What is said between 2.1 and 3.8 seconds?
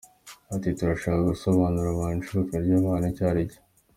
icuruzwa ry’abantu icyo ari cyo.